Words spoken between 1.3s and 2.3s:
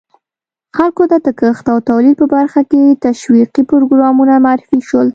کښت او تولید په